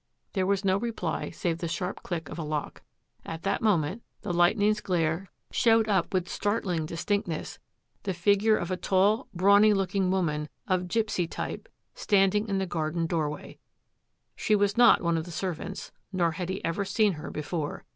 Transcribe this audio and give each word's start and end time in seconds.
There 0.33 0.47
was 0.47 0.65
no 0.65 0.77
reply 0.77 1.29
save 1.29 1.59
the 1.59 1.67
sharp 1.67 2.01
click 2.01 2.27
of 2.27 2.39
a 2.39 2.43
lock. 2.43 2.81
At 3.23 3.43
that 3.43 3.61
moment 3.61 4.01
the 4.23 4.33
lightning's 4.33 4.81
glare 4.81 5.29
showed 5.51 5.87
up 5.87 6.11
with 6.11 6.27
startling 6.27 6.87
distinctness 6.87 7.59
the 8.01 8.15
figure 8.15 8.57
of 8.57 8.71
a 8.71 8.77
tall, 8.77 9.27
brawny 9.31 9.75
looking 9.75 10.09
woman 10.09 10.49
of 10.67 10.87
gipsy 10.87 11.27
type 11.27 11.69
stand 11.93 12.33
ing 12.33 12.47
in 12.47 12.57
the 12.57 12.65
garden 12.65 13.05
doorway. 13.05 13.59
She 14.35 14.55
was 14.55 14.75
not 14.75 15.01
one 15.03 15.17
of 15.19 15.25
the 15.25 15.29
servants, 15.29 15.91
nor 16.11 16.31
had 16.31 16.49
he 16.49 16.65
ever 16.65 16.83
seen 16.83 17.13
her 17.13 17.29
before. 17.29 17.83